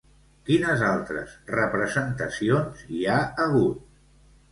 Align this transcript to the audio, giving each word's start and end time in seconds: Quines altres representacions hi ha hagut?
Quines 0.49 0.79
altres 0.85 1.35
representacions 1.55 2.81
hi 2.95 3.03
ha 3.09 3.19
hagut? 3.45 3.85